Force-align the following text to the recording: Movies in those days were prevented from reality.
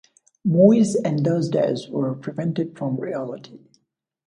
Movies 0.43 0.95
in 0.95 1.21
those 1.21 1.47
days 1.47 1.87
were 1.87 2.15
prevented 2.15 2.75
from 2.75 2.95
reality. 2.99 3.59